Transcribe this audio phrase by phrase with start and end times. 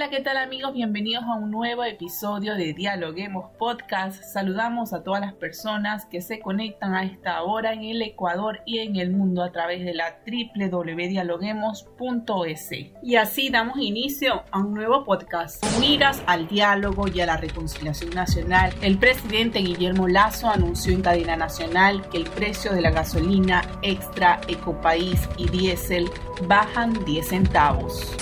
[0.00, 0.72] Hola, ¿qué tal amigos?
[0.72, 4.24] Bienvenidos a un nuevo episodio de Dialoguemos Podcast.
[4.24, 8.78] Saludamos a todas las personas que se conectan a esta hora en el Ecuador y
[8.78, 12.70] en el mundo a través de la www.dialoguemos.es.
[13.02, 15.62] Y así damos inicio a un nuevo podcast.
[15.78, 21.36] Miras al diálogo y a la reconciliación nacional, el presidente Guillermo Lazo anunció en cadena
[21.36, 26.08] nacional que el precio de la gasolina extra, ecopaís y diésel
[26.48, 28.16] bajan 10 centavos.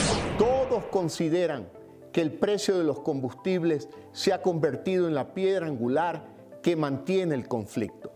[0.87, 1.69] Consideran
[2.13, 6.25] que el precio de los combustibles se ha convertido en la piedra angular
[6.63, 8.13] que mantiene el conflicto.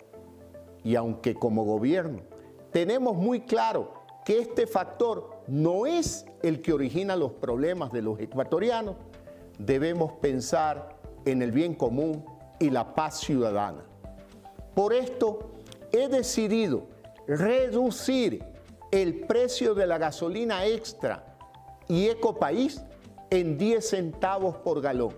[0.84, 2.20] Y aunque como gobierno
[2.72, 3.92] tenemos muy claro
[4.24, 8.96] que este factor no es el que origina los problemas de los ecuatorianos,
[9.58, 12.24] debemos pensar en el bien común
[12.58, 13.84] y la paz ciudadana.
[14.74, 15.52] Por esto
[15.92, 16.86] he decidido
[17.26, 18.42] reducir
[18.90, 21.31] el precio de la gasolina extra
[21.88, 22.82] y Ecopaís
[23.30, 25.14] en 10 centavos por galón.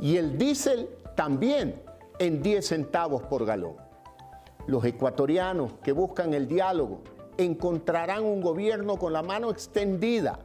[0.00, 1.80] Y el diésel también
[2.18, 3.76] en 10 centavos por galón.
[4.66, 7.02] Los ecuatorianos que buscan el diálogo
[7.36, 10.38] encontrarán un gobierno con la mano extendida.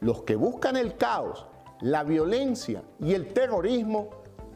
[0.00, 1.46] Los que buscan el caos,
[1.80, 4.10] la violencia y el terrorismo,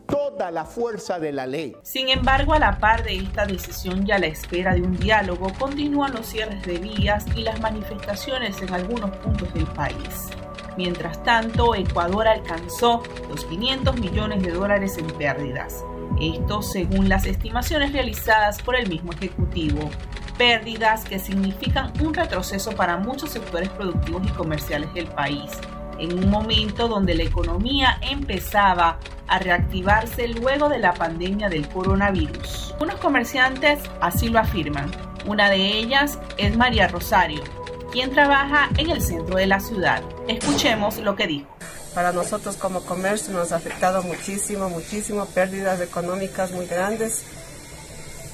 [0.06, 1.76] toda la fuerza de la ley.
[1.82, 5.52] Sin embargo, a la par de esta decisión y a la espera de un diálogo,
[5.58, 10.30] continúan los cierres de vías y las manifestaciones en algunos puntos del país.
[10.76, 15.82] Mientras tanto, Ecuador alcanzó los 500 millones de dólares en pérdidas.
[16.20, 19.90] Esto según las estimaciones realizadas por el mismo Ejecutivo.
[20.36, 25.50] Pérdidas que significan un retroceso para muchos sectores productivos y comerciales del país,
[25.98, 28.98] en un momento donde la economía empezaba
[29.28, 32.74] a reactivarse luego de la pandemia del coronavirus.
[32.80, 34.90] Unos comerciantes así lo afirman.
[35.26, 37.42] Una de ellas es María Rosario,
[37.90, 40.02] quien trabaja en el centro de la ciudad.
[40.28, 41.48] Escuchemos lo que dijo.
[41.94, 47.24] Para nosotros como comercio nos ha afectado muchísimo, muchísimo, pérdidas económicas muy grandes,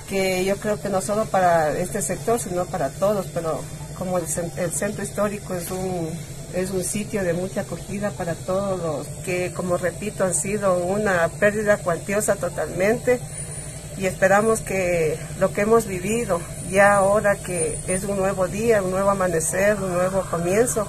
[0.08, 3.62] que yo creo que no solo para este sector, sino para todos, pero
[3.96, 4.24] como el,
[4.56, 6.10] el centro histórico es un,
[6.54, 11.28] es un sitio de mucha acogida para todos los que, como repito, han sido una
[11.28, 13.20] pérdida cuantiosa totalmente
[13.96, 16.40] y esperamos que lo que hemos vivido
[16.70, 20.86] ya ahora que es un nuevo día, un nuevo amanecer, un nuevo comienzo,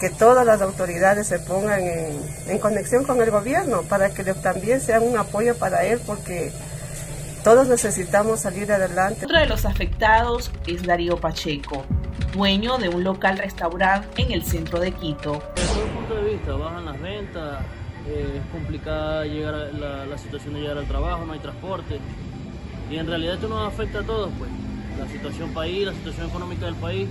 [0.00, 5.02] que todas las autoridades se pongan en, conexión con el gobierno para que también sean
[5.02, 6.52] un apoyo para él porque
[7.44, 9.24] todos necesitamos salir adelante.
[9.24, 11.84] Otro de los afectados es Darío Pacheco,
[12.36, 15.42] dueño de un local restaurante en el centro de Quito.
[15.54, 17.62] Desde todo punto de vista, bajan las ventas,
[18.06, 21.98] eh, es complicada llegar a la, la, situación de llegar al trabajo, no hay transporte.
[22.90, 24.50] Y en realidad esto nos afecta a todos, pues.
[24.98, 27.08] La situación país, la situación económica del país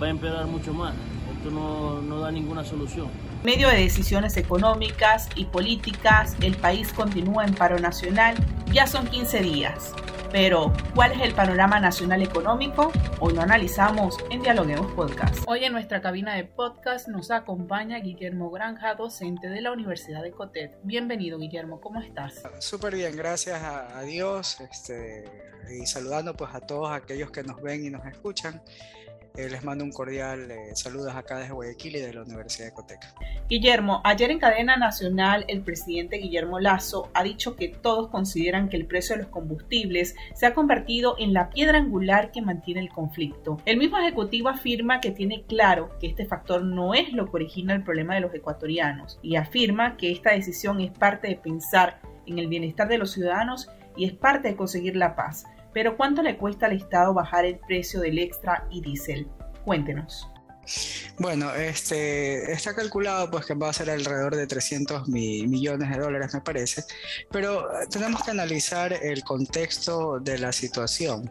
[0.00, 0.94] va a empeorar mucho más.
[1.36, 3.08] Esto no, no da ninguna solución.
[3.36, 8.34] En medio de decisiones económicas y políticas, el país continúa en paro nacional.
[8.72, 9.92] Ya son 15 días.
[10.32, 12.90] Pero, ¿cuál es el panorama nacional económico?
[13.20, 15.44] Hoy lo analizamos en Dialoguemos Podcast.
[15.46, 20.32] Hoy en nuestra cabina de podcast nos acompaña Guillermo Granja, docente de la Universidad de
[20.32, 20.76] Cotet.
[20.82, 22.42] Bienvenido, Guillermo, ¿cómo estás?
[22.58, 24.60] Súper bien, gracias a, a Dios.
[24.60, 25.24] Este,
[25.70, 28.60] y saludando pues a todos aquellos que nos ven y nos escuchan.
[29.36, 32.72] Eh, les mando un cordial eh, saludos acá desde Guayaquil y de la Universidad de
[32.72, 33.14] Coteca.
[33.50, 38.78] Guillermo, ayer en cadena nacional el presidente Guillermo Lazo ha dicho que todos consideran que
[38.78, 42.88] el precio de los combustibles se ha convertido en la piedra angular que mantiene el
[42.88, 43.58] conflicto.
[43.66, 47.74] El mismo ejecutivo afirma que tiene claro que este factor no es lo que origina
[47.74, 52.38] el problema de los ecuatorianos y afirma que esta decisión es parte de pensar en
[52.38, 55.44] el bienestar de los ciudadanos y es parte de conseguir la paz.
[55.76, 59.28] Pero ¿cuánto le cuesta al Estado bajar el precio del extra y diésel?
[59.62, 60.26] Cuéntenos.
[61.18, 65.98] Bueno, este, está calculado pues que va a ser alrededor de 300 mi, millones de
[65.98, 66.82] dólares, me parece,
[67.30, 71.30] pero tenemos que analizar el contexto de la situación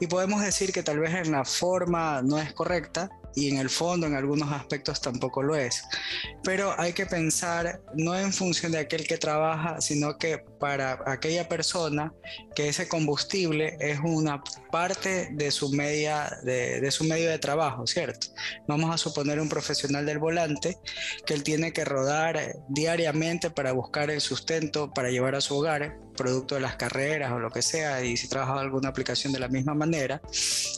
[0.00, 3.70] y podemos decir que tal vez en la forma no es correcta, y en el
[3.70, 5.82] fondo en algunos aspectos tampoco lo es.
[6.42, 11.48] Pero hay que pensar no en función de aquel que trabaja, sino que para aquella
[11.48, 12.12] persona
[12.54, 18.28] que ese combustible es una parte de su, media, de, su medio de trabajo, ¿cierto?
[18.66, 20.78] Vamos a suponer un profesional del volante
[21.24, 25.96] que él tiene que rodar diariamente para buscar el sustento para llevar a su hogar,
[26.18, 29.48] producto de las carreras o lo que sea, y si trabaja alguna aplicación de la
[29.48, 30.20] misma manera.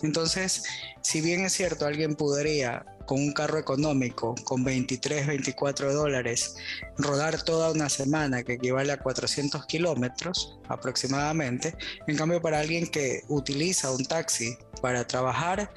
[0.02, 0.62] Entonces,
[1.02, 6.54] si bien es cierto, alguien podría con un carro económico con 23, 24 dólares
[6.96, 11.74] rodar toda una semana, que equivale a 400 kilómetros aproximadamente.
[12.06, 15.72] En cambio, para alguien que utiliza un taxi para trabajar,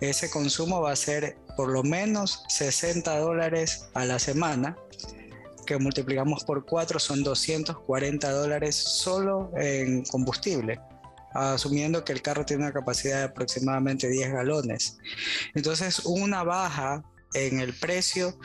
[0.00, 4.76] ese consumo va a ser por lo menos 60 dólares a la semana
[5.66, 10.80] que multiplicamos por 4 son 240 dólares solo en combustible
[11.36, 14.98] asumiendo que el carro tiene una capacidad de aproximadamente 10 galones.
[15.54, 17.04] Entonces, una baja
[17.34, 18.38] en el precio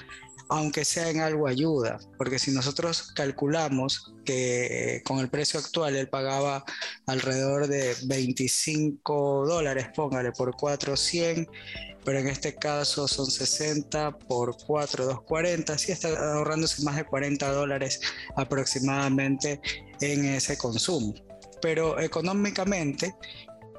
[0.51, 5.95] aunque sea en algo ayuda, porque si nosotros calculamos que eh, con el precio actual
[5.95, 6.65] él pagaba
[7.05, 11.55] alrededor de 25 dólares, póngale por 400,
[12.03, 17.49] pero en este caso son 60 por 4, 240, sí está ahorrándose más de 40
[17.53, 18.01] dólares
[18.35, 19.61] aproximadamente
[20.01, 21.13] en ese consumo.
[21.61, 23.15] Pero económicamente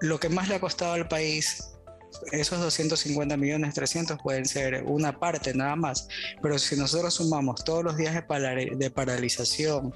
[0.01, 1.72] lo que más le ha costado al país
[2.31, 6.09] esos 250 millones 300 pueden ser una parte nada más,
[6.41, 9.95] pero si nosotros sumamos todos los días de, paralización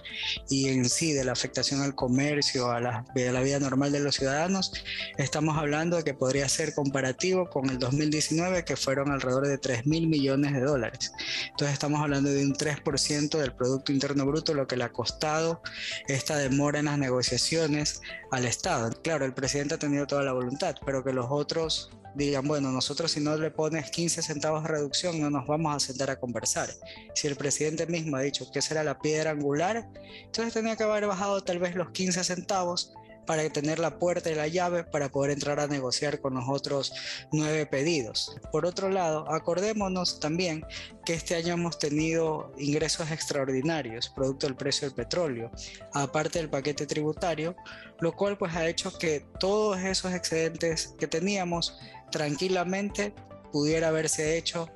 [0.48, 4.00] y en sí de la afectación al comercio, a la, a la vida normal de
[4.00, 4.72] los ciudadanos,
[5.18, 9.86] estamos hablando de que podría ser comparativo con el 2019 que fueron alrededor de 3
[9.86, 11.12] mil millones de dólares.
[11.50, 15.60] Entonces estamos hablando de un 3% del Producto Interno Bruto, lo que le ha costado
[16.08, 18.90] esta demora en las negociaciones al Estado.
[19.02, 23.12] Claro, el presidente ha tenido toda la voluntad, pero que los otros digan, bueno, nosotros
[23.12, 26.70] si no le pones 15 centavos de reducción no nos vamos a sentar a conversar.
[27.14, 29.86] Si el presidente mismo ha dicho que esa era la piedra angular,
[30.24, 32.94] entonces tenía que haber bajado tal vez los 15 centavos
[33.26, 36.92] para tener la puerta y la llave para poder entrar a negociar con los otros
[37.32, 38.36] nueve pedidos.
[38.52, 40.64] Por otro lado, acordémonos también
[41.04, 45.50] que este año hemos tenido ingresos extraordinarios producto del precio del petróleo,
[45.92, 47.56] aparte del paquete tributario,
[48.00, 51.78] lo cual pues ha hecho que todos esos excedentes que teníamos
[52.10, 53.14] tranquilamente
[53.52, 54.68] pudiera haberse hecho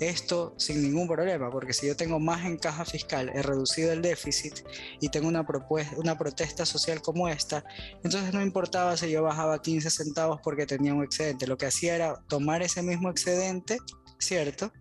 [0.00, 4.02] esto sin ningún problema, porque si yo tengo más en caja fiscal, he reducido el
[4.02, 4.60] déficit
[5.00, 7.64] y tengo una, propuesta, una protesta social como esta,
[8.02, 11.94] entonces no importaba si yo bajaba 15 centavos porque tenía un excedente, lo que hacía
[11.94, 13.78] era tomar ese mismo excedente,
[14.18, 14.72] ¿cierto?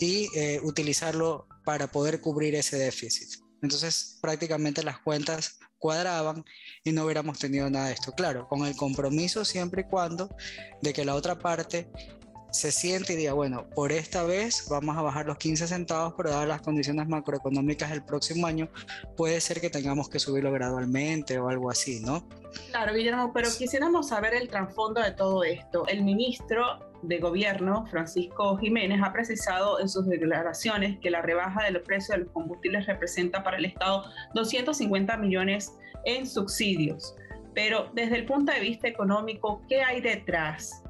[0.00, 3.42] Y eh, utilizarlo para poder cubrir ese déficit.
[3.62, 6.44] Entonces prácticamente las cuentas cuadraban
[6.84, 8.12] y no hubiéramos tenido nada de esto.
[8.12, 10.34] Claro, con el compromiso siempre y cuando
[10.82, 11.90] de que la otra parte
[12.50, 16.30] se siente y diga, bueno, por esta vez vamos a bajar los 15 centavos, pero
[16.30, 18.68] dadas las condiciones macroeconómicas del próximo año,
[19.16, 22.26] puede ser que tengamos que subirlo gradualmente o algo así, ¿no?
[22.70, 25.86] Claro, Guillermo, pero quisiéramos saber el trasfondo de todo esto.
[25.86, 31.80] El ministro de Gobierno, Francisco Jiménez, ha precisado en sus declaraciones que la rebaja del
[31.82, 34.04] precio de los combustibles representa para el Estado
[34.34, 35.72] 250 millones
[36.04, 37.14] en subsidios.
[37.54, 40.82] Pero desde el punto de vista económico, ¿qué hay detrás?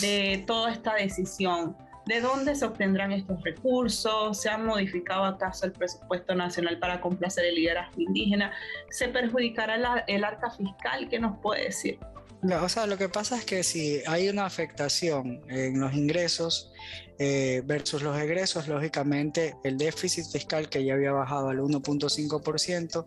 [0.00, 1.76] De toda esta decisión.
[2.06, 4.40] ¿De dónde se obtendrán estos recursos?
[4.40, 8.52] ¿Se ha modificado acaso el presupuesto nacional para complacer el liderazgo indígena?
[8.90, 11.08] ¿Se perjudicará el arca fiscal?
[11.08, 11.98] ¿Qué nos puede decir?
[12.42, 16.72] O sea, lo que pasa es que si hay una afectación en los ingresos
[17.18, 23.04] eh, versus los egresos, lógicamente el déficit fiscal que ya había bajado al 1.5%,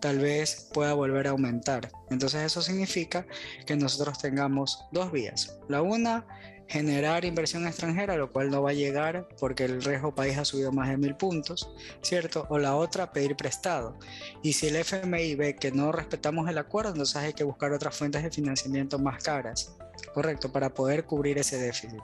[0.00, 1.92] tal vez pueda volver a aumentar.
[2.10, 3.24] Entonces eso significa
[3.64, 5.58] que nosotros tengamos dos vías.
[5.68, 6.26] La una
[6.72, 10.72] generar inversión extranjera, lo cual no va a llegar porque el riesgo país ha subido
[10.72, 11.68] más de mil puntos,
[12.00, 12.46] ¿cierto?
[12.48, 13.98] O la otra, pedir prestado.
[14.42, 17.94] Y si el FMI ve que no respetamos el acuerdo, entonces hay que buscar otras
[17.94, 19.76] fuentes de financiamiento más caras.
[20.14, 22.02] Correcto, para poder cubrir ese déficit.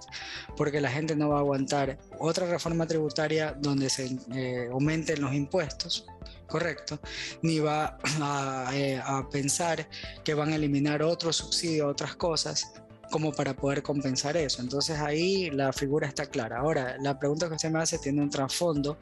[0.54, 5.32] Porque la gente no va a aguantar otra reforma tributaria donde se eh, aumenten los
[5.32, 6.06] impuestos,
[6.46, 7.00] correcto,
[7.40, 9.88] ni va a, eh, a, pensar
[10.25, 12.75] que van a eliminar otro subsidio, otras cosas,
[13.11, 14.62] como para poder compensar eso.
[14.62, 16.59] Entonces ahí la figura está clara.
[16.59, 18.99] Ahora, la pregunta que usted me hace tiene un trasfondo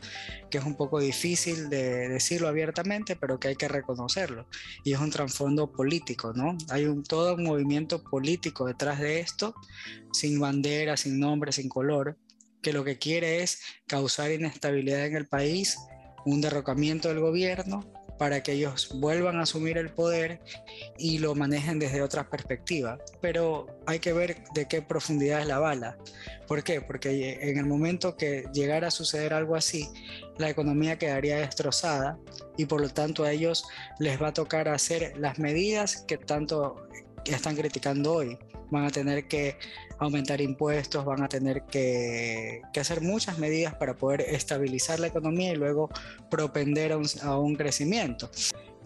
[0.50, 4.46] que es un poco difícil de decirlo abiertamente, pero que hay que reconocerlo.
[4.84, 6.56] Y es un trasfondo político, ¿no?
[6.70, 9.54] Hay un, todo un movimiento político detrás de esto,
[10.12, 12.16] sin bandera, sin nombre, sin color,
[12.62, 15.78] que lo que quiere es causar inestabilidad en el país,
[16.24, 20.40] un derrocamiento del gobierno para que ellos vuelvan a asumir el poder
[20.98, 22.98] y lo manejen desde otra perspectiva.
[23.20, 25.98] Pero hay que ver de qué profundidad es la bala.
[26.46, 26.80] ¿Por qué?
[26.80, 29.88] Porque en el momento que llegara a suceder algo así,
[30.38, 32.18] la economía quedaría destrozada
[32.56, 33.66] y por lo tanto a ellos
[33.98, 36.86] les va a tocar hacer las medidas que tanto
[37.24, 38.38] están criticando hoy.
[38.70, 39.58] Van a tener que
[39.98, 45.56] aumentar impuestos, van a tener que, hacer muchas medidas para poder estabilizar la economía y
[45.56, 45.90] luego
[46.30, 48.30] propender a un, a un crecimiento.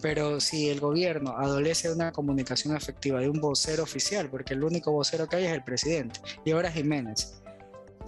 [0.01, 4.63] Pero si el gobierno adolece de una comunicación efectiva, de un vocero oficial, porque el
[4.63, 7.41] único vocero que hay es el presidente, y ahora Jiménez,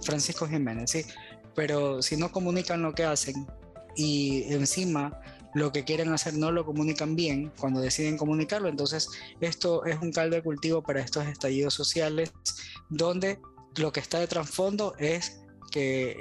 [0.00, 1.04] Francisco Jiménez, sí,
[1.54, 3.46] pero si no comunican lo que hacen
[3.96, 5.20] y encima
[5.54, 9.08] lo que quieren hacer no lo comunican bien cuando deciden comunicarlo, entonces
[9.40, 12.32] esto es un caldo de cultivo para estos estallidos sociales
[12.90, 13.38] donde
[13.76, 16.16] lo que está de trasfondo es que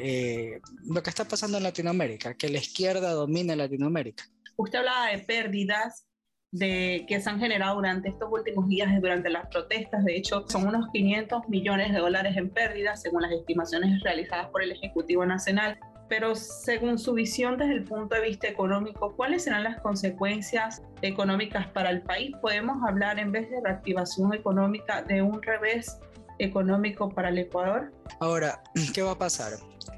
[0.55, 4.23] eh, lo que está pasando en Latinoamérica, que la izquierda domina Latinoamérica.
[4.57, 6.07] Usted hablaba de pérdidas
[6.51, 10.05] de, que se han generado durante estos últimos días durante las protestas.
[10.05, 14.61] De hecho, son unos 500 millones de dólares en pérdidas, según las estimaciones realizadas por
[14.61, 15.79] el Ejecutivo Nacional.
[16.09, 21.67] Pero según su visión desde el punto de vista económico, ¿cuáles serán las consecuencias económicas
[21.67, 22.35] para el país?
[22.41, 25.97] ¿Podemos hablar en vez de reactivación económica de un revés
[26.39, 27.91] económico para el Ecuador?
[28.19, 28.61] Ahora,
[28.93, 29.53] ¿qué va a pasar?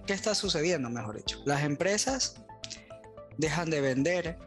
[0.05, 1.41] ¿Qué está sucediendo, mejor dicho?
[1.45, 2.45] Las empresas
[3.37, 4.37] dejan de vender,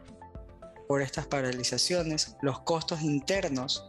[0.89, 3.87] por estas paralizaciones, los costos internos,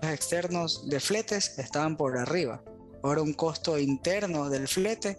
[0.00, 2.62] los externos de fletes estaban por arriba.
[3.02, 5.18] Ahora un costo interno del flete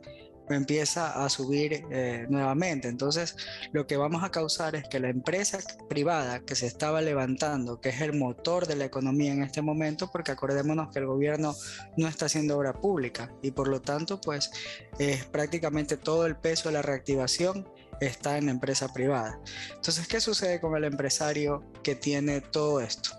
[0.49, 2.87] empieza a subir eh, nuevamente.
[2.87, 3.35] Entonces,
[3.71, 5.59] lo que vamos a causar es que la empresa
[5.89, 10.09] privada que se estaba levantando, que es el motor de la economía en este momento,
[10.11, 11.55] porque acordémonos que el gobierno
[11.97, 14.51] no está haciendo obra pública y por lo tanto, pues
[14.99, 17.67] es prácticamente todo el peso de la reactivación
[18.01, 19.39] está en la empresa privada.
[19.73, 23.11] Entonces, ¿qué sucede con el empresario que tiene todo esto?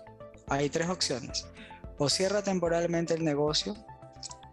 [0.47, 1.47] Hay tres opciones.
[1.97, 3.75] O cierra temporalmente el negocio,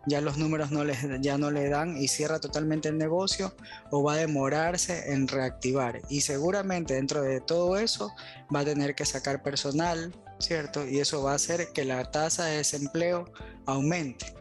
[0.07, 3.55] ya los números no les, ya no le dan y cierra totalmente el negocio,
[3.91, 6.01] o va a demorarse en reactivar.
[6.09, 8.13] Y seguramente dentro de todo eso
[8.55, 10.87] va a tener que sacar personal, ¿cierto?
[10.87, 13.33] Y eso va a hacer que la tasa de desempleo
[13.67, 14.35] aumente.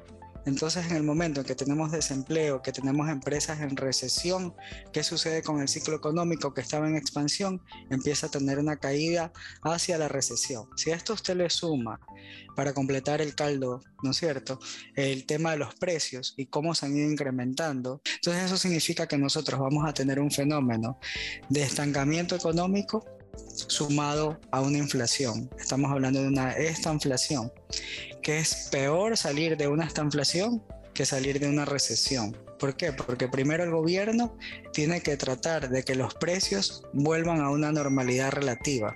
[0.46, 4.54] Entonces, en el momento en que tenemos desempleo, que tenemos empresas en recesión,
[4.92, 7.62] ¿qué sucede con el ciclo económico que estaba en expansión?
[7.90, 9.32] Empieza a tener una caída
[9.64, 10.68] hacia la recesión.
[10.76, 12.00] Si a esto usted le suma,
[12.56, 14.60] para completar el caldo, ¿no es cierto?,
[14.96, 19.18] el tema de los precios y cómo se han ido incrementando, entonces eso significa que
[19.18, 21.00] nosotros vamos a tener un fenómeno
[21.50, 23.06] de estancamiento económico
[23.68, 25.50] sumado a una inflación.
[25.60, 27.52] Estamos hablando de una estanflación,
[28.22, 30.64] que es peor salir de una estanflación
[30.94, 32.38] que salir de una recesión.
[32.60, 32.94] ¿Por qué?
[32.94, 34.38] Porque primero el gobierno
[34.72, 38.96] tiene que tratar de que los precios vuelvan a una normalidad relativa.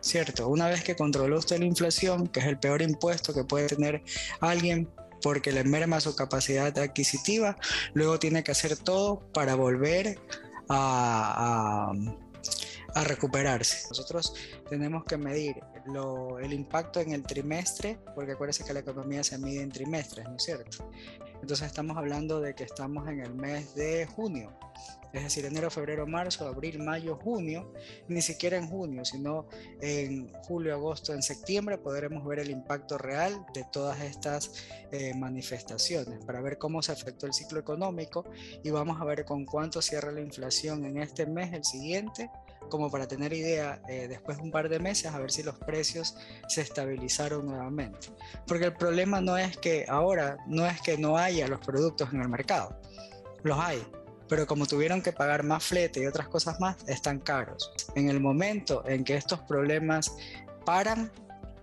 [0.00, 0.48] ¿Cierto?
[0.48, 4.02] Una vez que controló usted la inflación, que es el peor impuesto que puede tener
[4.40, 4.88] alguien
[5.22, 7.56] porque le merma su capacidad adquisitiva,
[7.92, 10.18] luego tiene que hacer todo para volver
[10.68, 12.29] a, a
[12.94, 13.86] a recuperarse.
[13.88, 14.34] Nosotros
[14.68, 15.56] tenemos que medir
[16.40, 20.36] el impacto en el trimestre, porque acuérdense que la economía se mide en trimestres, ¿no
[20.36, 20.90] es cierto?
[21.40, 24.52] Entonces estamos hablando de que estamos en el mes de junio
[25.12, 27.72] es decir, enero, febrero, marzo, abril, mayo, junio,
[28.08, 29.48] ni siquiera en junio, sino
[29.80, 34.52] en julio, agosto, en septiembre podremos ver el impacto real de todas estas
[34.92, 38.24] eh, manifestaciones para ver cómo se afectó el ciclo económico
[38.62, 42.30] y vamos a ver con cuánto cierra la inflación en este mes, el siguiente,
[42.70, 45.56] como para tener idea eh, después de un par de meses a ver si los
[45.56, 46.16] precios
[46.48, 48.08] se estabilizaron nuevamente.
[48.46, 52.22] Porque el problema no es que ahora no es que no haya los productos en
[52.22, 52.80] el mercado,
[53.42, 53.82] los hay,
[54.30, 57.72] pero como tuvieron que pagar más flete y otras cosas más, están caros.
[57.96, 60.16] En el momento en que estos problemas
[60.64, 61.10] paran,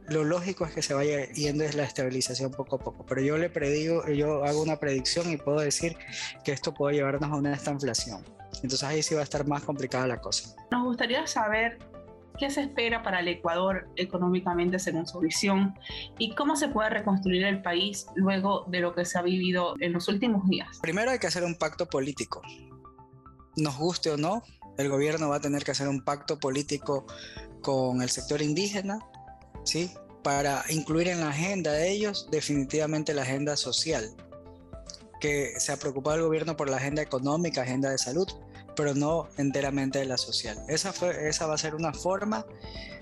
[0.10, 3.06] lo lógico es que se vaya yendo es la estabilización poco a poco.
[3.06, 5.98] Pero yo le predigo, yo hago una predicción y puedo decir
[6.44, 8.37] que esto puede llevarnos a una inflación.
[8.64, 10.56] Entonces ahí sí va a estar más complicada la cosa.
[10.72, 11.80] Nos gustaría saber
[12.38, 15.74] ¿Qué se espera para el Ecuador económicamente según su visión?
[16.20, 19.94] ¿Y cómo se puede reconstruir el país luego de lo que se ha vivido en
[19.94, 20.78] los últimos días?
[20.82, 22.44] Primero hay que hacer un pacto político.
[23.56, 24.44] Nos guste o no,
[24.78, 27.08] el gobierno va a tener que hacer un pacto político
[27.64, 29.00] con el sector indígena,
[29.64, 29.92] ¿sí?
[30.24, 34.12] Para incluir en la agenda de ellos definitivamente la agenda social,
[35.20, 38.28] que se ha preocupado el gobierno por la agenda económica, agenda de salud,
[38.78, 40.58] pero no enteramente de la social.
[40.70, 42.46] Esa, fue, esa va a ser una forma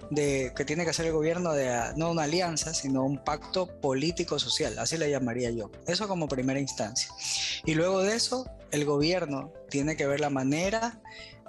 [0.09, 4.79] de, que tiene que hacer el gobierno de no una alianza, sino un pacto político-social,
[4.79, 5.69] así le llamaría yo.
[5.85, 7.09] Eso como primera instancia.
[7.65, 11.01] Y luego de eso, el gobierno tiene que ver la manera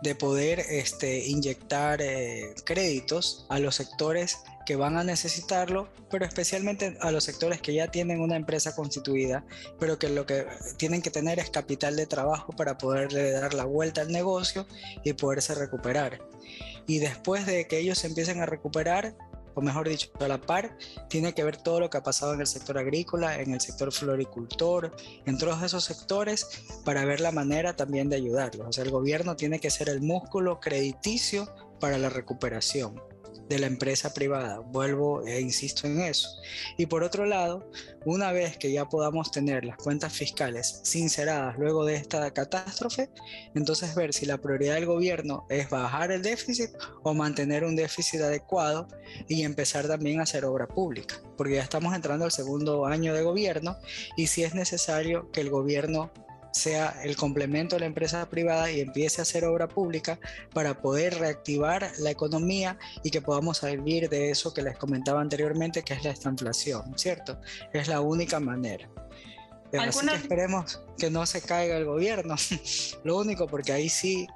[0.03, 6.99] de poder este, inyectar eh, créditos a los sectores que van a necesitarlo, pero especialmente
[7.01, 9.45] a los sectores que ya tienen una empresa constituida,
[9.79, 13.65] pero que lo que tienen que tener es capital de trabajo para poderle dar la
[13.65, 14.67] vuelta al negocio
[15.05, 16.21] y poderse recuperar.
[16.87, 19.15] Y después de que ellos empiecen a recuperar,
[19.57, 20.77] o mejor dicho, a la par,
[21.09, 23.91] tiene que ver todo lo que ha pasado en el sector agrícola, en el sector
[23.91, 24.95] floricultor,
[25.25, 26.47] en todos esos sectores,
[26.85, 28.69] para ver la manera también de ayudarlos.
[28.69, 33.01] O sea, el gobierno tiene que ser el músculo crediticio para la recuperación
[33.49, 34.61] de la empresa privada.
[34.61, 36.29] Vuelvo e insisto en eso.
[36.77, 37.71] Y por otro lado,
[38.05, 43.11] una vez que ya podamos tener las cuentas fiscales sinceradas luego de esta catástrofe,
[43.55, 46.71] entonces ver si la prioridad del gobierno es bajar el déficit
[47.03, 48.89] o mantener un déficit adecuado
[49.29, 53.23] y empezar también a hacer obra pública, porque ya estamos entrando al segundo año de
[53.23, 53.77] gobierno
[54.17, 56.11] y si es necesario que el gobierno
[56.57, 60.19] sea el complemento de la empresa privada y empiece a hacer obra pública
[60.55, 65.83] para poder reactivar la economía y que podamos salir de eso que les comentaba anteriormente,
[65.83, 67.39] que es la estanflación, ¿cierto?
[67.73, 68.89] Es la única manera.
[69.79, 72.37] Así que esperemos que no se caiga el gobierno,
[73.05, 74.27] lo único porque ahí sí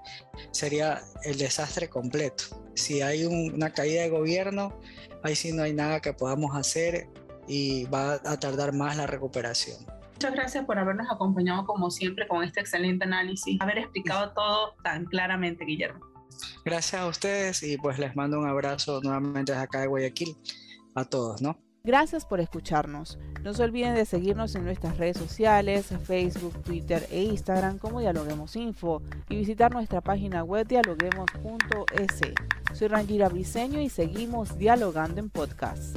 [0.51, 2.45] sería el desastre completo.
[2.75, 4.79] Si hay una caída de gobierno,
[5.23, 7.09] ahí sí no hay nada que podamos hacer
[7.49, 10.00] y va a tardar más la recuperación.
[10.21, 15.07] Muchas gracias por habernos acompañado como siempre con este excelente análisis, haber explicado todo tan
[15.07, 16.05] claramente, Guillermo.
[16.63, 20.37] Gracias a ustedes y pues les mando un abrazo nuevamente desde acá de Guayaquil
[20.95, 21.57] a todos, ¿no?
[21.85, 23.19] Gracias por escucharnos.
[23.43, 28.57] No se olviden de seguirnos en nuestras redes sociales, Facebook, Twitter e Instagram como Dialoguemos
[28.57, 29.01] Info
[29.31, 32.21] y visitar nuestra página web dialoguemos.es.
[32.75, 35.97] Soy Rangira Briseño y seguimos dialogando en podcast.